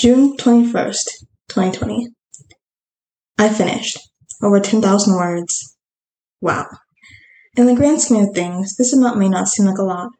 June 0.00 0.34
21st, 0.38 1.26
2020. 1.50 2.08
I 3.36 3.50
finished. 3.50 3.98
Over 4.42 4.58
10,000 4.58 5.14
words. 5.14 5.76
Wow. 6.40 6.68
In 7.54 7.66
the 7.66 7.74
grand 7.74 8.00
scheme 8.00 8.24
of 8.24 8.34
things, 8.34 8.76
this 8.76 8.94
amount 8.94 9.18
may 9.18 9.28
not 9.28 9.48
seem 9.48 9.66
like 9.66 9.76
a 9.76 9.82
lot. 9.82 10.12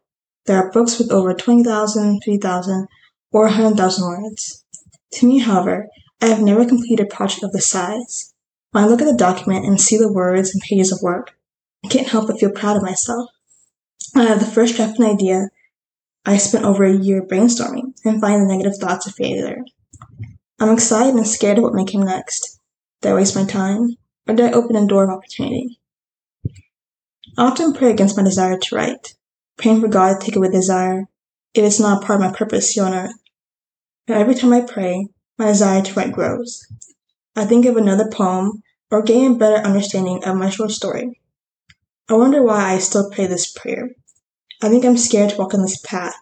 There 0.45 0.59
are 0.59 0.71
books 0.71 0.99
with 0.99 1.11
over 1.11 1.33
20,000, 1.33 2.21
3,000, 2.23 2.89
or 3.33 3.45
100,000 3.45 4.07
words. 4.07 4.67
To 5.13 5.27
me, 5.27 5.39
however, 5.39 5.87
I 6.21 6.27
have 6.27 6.43
never 6.43 6.67
completed 6.67 7.07
a 7.07 7.17
project 7.17 7.43
of 7.43 7.53
this 7.53 7.71
size. 7.71 8.35
When 8.73 8.85
I 8.85 8.87
look 8.87 9.01
at 9.01 9.07
the 9.07 9.17
document 9.17 9.65
and 9.65 9.81
see 9.81 9.97
the 9.97 10.13
words 10.13 10.53
and 10.53 10.61
pages 10.61 10.93
of 10.93 11.01
work, 11.01 11.31
I 11.83 11.89
can't 11.89 12.09
help 12.09 12.27
but 12.27 12.39
feel 12.39 12.53
proud 12.53 12.77
of 12.77 12.83
myself. 12.83 13.31
I 14.15 14.25
have 14.25 14.41
the 14.41 14.45
first 14.45 14.77
draft 14.77 14.99
of 14.99 15.07
an 15.07 15.11
idea 15.11 15.49
I 16.25 16.37
spent 16.37 16.65
over 16.65 16.85
a 16.85 16.97
year 16.97 17.23
brainstorming 17.23 17.95
and 18.05 18.21
finding 18.21 18.47
the 18.47 18.55
negative 18.55 18.79
thoughts 18.79 19.07
of 19.07 19.15
failure. 19.15 19.65
I'm 20.59 20.75
excited 20.75 21.15
and 21.15 21.27
scared 21.27 21.59
of 21.59 21.65
what 21.65 21.75
may 21.75 21.85
come 21.85 22.03
next. 22.03 22.61
Did 23.01 23.13
I 23.13 23.15
waste 23.15 23.35
my 23.35 23.45
time? 23.45 23.97
Or 24.29 24.35
did 24.35 24.47
I 24.47 24.53
open 24.53 24.77
a 24.77 24.87
door 24.87 25.05
of 25.05 25.11
opportunity? 25.11 25.79
I 27.39 27.47
often 27.47 27.73
pray 27.73 27.91
against 27.91 28.17
my 28.17 28.23
desire 28.23 28.59
to 28.59 28.77
write, 28.77 29.15
praying 29.57 29.81
for 29.81 29.89
God 29.89 30.21
to 30.21 30.27
take 30.27 30.37
away 30.37 30.51
desire 30.51 31.07
if 31.55 31.65
it's 31.65 31.81
not 31.81 32.05
part 32.05 32.21
of 32.21 32.31
my 32.31 32.37
purpose 32.37 32.71
here 32.71 32.85
on 32.85 32.95
earth. 32.95 33.15
But 34.07 34.19
every 34.19 34.35
time 34.35 34.53
I 34.53 34.61
pray, 34.61 35.09
my 35.39 35.47
desire 35.47 35.83
to 35.83 35.95
write 35.95 36.13
grows. 36.13 36.67
I 37.35 37.47
think 37.47 37.65
of 37.65 37.77
another 37.77 38.11
poem 38.11 38.63
or 38.91 39.03
gain 39.03 39.33
a 39.33 39.39
better 39.39 39.65
understanding 39.65 40.23
of 40.25 40.37
my 40.37 40.51
short 40.51 40.73
story. 40.73 41.21
I 42.09 42.15
wonder 42.15 42.43
why 42.43 42.75
I 42.75 42.79
still 42.79 43.11
pray 43.11 43.27
this 43.27 43.51
prayer. 43.51 43.91
I 44.63 44.69
think 44.69 44.85
I'm 44.85 44.99
scared 44.99 45.31
to 45.31 45.37
walk 45.37 45.55
on 45.55 45.63
this 45.63 45.81
path. 45.81 46.15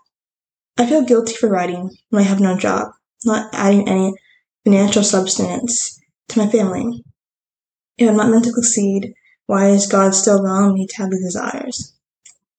I 0.76 0.86
feel 0.86 1.02
guilty 1.02 1.34
for 1.34 1.48
writing 1.48 1.90
when 2.10 2.22
I 2.22 2.26
have 2.26 2.38
no 2.38 2.56
job, 2.56 2.92
not 3.24 3.52
adding 3.52 3.88
any 3.88 4.12
financial 4.64 5.02
substance 5.02 5.98
to 6.28 6.38
my 6.38 6.48
family. 6.48 7.04
If 7.96 8.08
I'm 8.08 8.16
not 8.16 8.30
meant 8.30 8.44
to 8.44 8.52
succeed, 8.52 9.14
why 9.46 9.70
is 9.70 9.88
God 9.88 10.14
still 10.14 10.40
allowing 10.40 10.74
me 10.74 10.86
to 10.86 10.96
have 10.98 11.10
these 11.10 11.24
desires? 11.24 11.94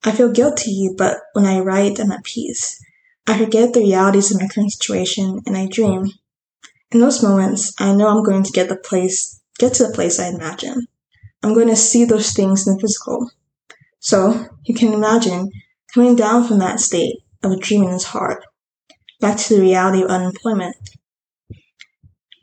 I 0.03 0.11
feel 0.11 0.31
guilty, 0.31 0.89
but 0.97 1.17
when 1.31 1.45
I 1.45 1.59
write, 1.59 1.99
I'm 1.99 2.11
at 2.11 2.23
peace. 2.23 2.77
I 3.25 3.37
forget 3.37 3.73
the 3.73 3.81
realities 3.81 4.31
of 4.31 4.41
my 4.41 4.47
current 4.47 4.71
situation 4.73 5.39
and 5.45 5.55
I 5.55 5.67
dream. 5.67 6.07
In 6.91 6.99
those 6.99 7.23
moments, 7.23 7.73
I 7.79 7.93
know 7.93 8.07
I'm 8.07 8.23
going 8.23 8.43
to 8.43 8.51
get 8.51 8.67
the 8.67 8.75
place, 8.75 9.39
get 9.59 9.75
to 9.75 9.87
the 9.87 9.93
place 9.93 10.19
I 10.19 10.27
imagine. 10.27 10.87
I'm 11.41 11.53
going 11.53 11.67
to 11.67 11.75
see 11.75 12.03
those 12.03 12.33
things 12.33 12.67
in 12.67 12.73
the 12.73 12.81
physical. 12.81 13.31
So, 13.99 14.47
you 14.65 14.73
can 14.73 14.93
imagine 14.93 15.51
coming 15.93 16.15
down 16.15 16.47
from 16.47 16.59
that 16.59 16.79
state 16.79 17.17
of 17.43 17.59
dreaming 17.59 17.89
is 17.89 18.05
hard, 18.05 18.43
back 19.19 19.37
to 19.37 19.55
the 19.55 19.61
reality 19.61 20.03
of 20.03 20.09
unemployment. 20.09 20.75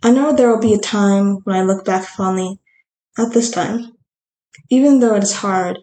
I 0.02 0.10
know 0.10 0.32
there 0.32 0.50
will 0.50 0.60
be 0.60 0.74
a 0.74 0.78
time 0.78 1.38
when 1.44 1.56
I 1.56 1.62
look 1.62 1.84
back 1.84 2.04
fondly 2.04 2.60
at 3.18 3.32
this 3.32 3.50
time. 3.50 3.92
Even 4.70 5.00
though 5.00 5.14
it 5.14 5.22
is 5.22 5.36
hard 5.36 5.78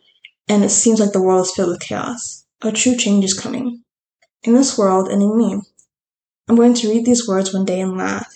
and 0.47 0.64
it 0.64 0.69
seems 0.69 1.00
like 1.00 1.11
the 1.11 1.22
world 1.22 1.45
is 1.45 1.53
filled 1.53 1.69
with 1.69 1.80
chaos, 1.80 2.45
a 2.61 2.72
true 2.72 2.95
change 2.95 3.25
is 3.25 3.39
coming. 3.39 3.84
In 4.44 4.53
this 4.53 4.78
world 4.78 5.08
and 5.08 5.22
in 5.22 5.38
me. 5.38 5.61
I'm 6.47 6.56
going 6.56 6.73
to 6.75 6.89
read 6.89 7.06
these 7.06 7.28
words 7.28 7.53
one 7.53 7.66
day 7.66 7.80
and 7.80 7.97
laugh. 7.97 8.31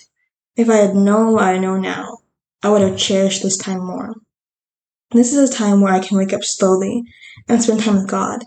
If 0.55 0.70
I 0.70 0.78
had 0.78 0.95
known 0.95 1.33
what 1.33 1.44
I 1.44 1.58
know 1.58 1.78
now, 1.78 2.20
I 2.64 2.70
would 2.70 2.81
have 2.81 2.98
cherished 2.98 3.44
this 3.44 3.58
time 3.58 3.86
more. 3.86 4.16
This 5.11 5.33
is 5.33 5.50
a 5.50 5.53
time 5.53 5.81
where 5.81 5.94
I 5.94 6.00
can 6.00 6.17
wake 6.17 6.33
up 6.33 6.44
slowly 6.44 7.03
and 7.48 7.61
spend 7.61 7.81
time 7.81 7.95
with 7.95 8.09
God. 8.09 8.44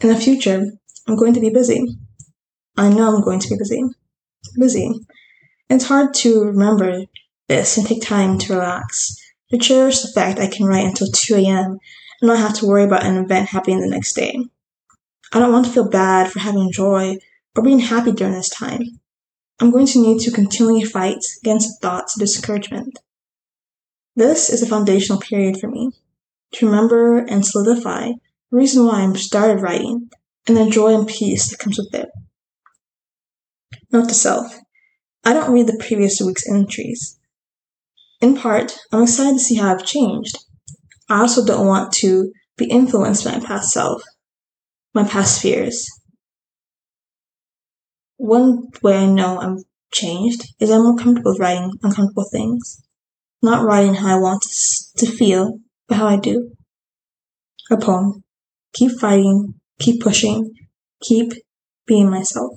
In 0.00 0.10
the 0.10 0.16
future, 0.16 0.64
I'm 1.08 1.16
going 1.16 1.34
to 1.34 1.40
be 1.40 1.50
busy. 1.50 1.98
I 2.76 2.88
know 2.88 3.16
I'm 3.16 3.22
going 3.22 3.40
to 3.40 3.48
be 3.48 3.56
busy. 3.56 3.82
Busy. 4.56 4.92
It's 5.68 5.86
hard 5.86 6.14
to 6.14 6.44
remember 6.44 7.04
this 7.48 7.76
and 7.76 7.84
take 7.84 8.02
time 8.02 8.38
to 8.38 8.52
relax, 8.54 9.16
to 9.50 9.58
cherish 9.58 10.00
the 10.00 10.12
fact 10.14 10.38
I 10.38 10.46
can 10.46 10.66
write 10.66 10.86
until 10.86 11.08
2 11.08 11.34
a.m. 11.36 11.78
and 12.20 12.28
not 12.28 12.38
have 12.38 12.54
to 12.58 12.66
worry 12.66 12.84
about 12.84 13.04
an 13.04 13.16
event 13.16 13.48
happening 13.48 13.80
the 13.80 13.88
next 13.88 14.14
day. 14.14 14.38
I 15.32 15.40
don't 15.40 15.52
want 15.52 15.66
to 15.66 15.72
feel 15.72 15.90
bad 15.90 16.30
for 16.30 16.38
having 16.38 16.70
joy 16.70 17.18
or 17.56 17.62
being 17.64 17.80
happy 17.80 18.12
during 18.12 18.34
this 18.34 18.48
time. 18.48 18.82
I'm 19.58 19.72
going 19.72 19.86
to 19.86 20.00
need 20.00 20.20
to 20.20 20.30
continually 20.30 20.84
fight 20.84 21.24
against 21.42 21.82
thoughts 21.82 22.14
of 22.14 22.20
discouragement. 22.20 22.96
This 24.14 24.48
is 24.48 24.62
a 24.62 24.66
foundational 24.66 25.20
period 25.20 25.58
for 25.58 25.66
me 25.66 25.90
to 26.52 26.66
remember 26.66 27.18
and 27.18 27.44
solidify 27.44 28.12
reason 28.50 28.86
why 28.86 29.02
I 29.02 29.12
started 29.14 29.62
writing 29.62 30.10
and 30.46 30.56
the 30.56 30.70
joy 30.70 30.94
and 30.94 31.06
peace 31.06 31.50
that 31.50 31.58
comes 31.58 31.78
with 31.78 31.94
it. 31.94 32.08
Note 33.92 34.08
to 34.08 34.14
self 34.14 34.58
I 35.24 35.32
don't 35.32 35.52
read 35.52 35.66
the 35.66 35.82
previous 35.86 36.20
week's 36.20 36.48
entries. 36.48 37.18
In 38.20 38.36
part, 38.36 38.78
I'm 38.92 39.02
excited 39.02 39.34
to 39.34 39.44
see 39.44 39.56
how 39.56 39.74
I've 39.74 39.84
changed. 39.84 40.36
I 41.08 41.20
also 41.20 41.44
don't 41.44 41.66
want 41.66 41.92
to 41.94 42.32
be 42.56 42.66
influenced 42.66 43.24
by 43.24 43.38
my 43.38 43.44
past 43.44 43.72
self, 43.72 44.02
my 44.94 45.04
past 45.04 45.40
fears. 45.40 45.86
One 48.16 48.68
way 48.82 48.98
I 48.98 49.06
know 49.06 49.38
I'm 49.40 49.64
changed 49.92 50.54
is 50.58 50.70
I'm 50.70 50.82
more 50.82 50.96
comfortable 50.96 51.32
with 51.32 51.40
writing 51.40 51.72
uncomfortable 51.82 52.28
things 52.30 52.82
not 53.42 53.64
writing 53.64 53.94
how 53.94 54.16
I 54.16 54.20
want 54.20 54.42
to, 54.42 55.06
to 55.06 55.12
feel, 55.12 55.58
but 55.86 55.96
how 55.96 56.06
I 56.06 56.16
do. 56.16 56.50
A 57.70 57.76
poem. 57.76 58.24
Keep 58.78 59.00
fighting, 59.00 59.54
keep 59.80 60.00
pushing, 60.00 60.54
keep 61.02 61.32
being 61.84 62.08
myself. 62.08 62.52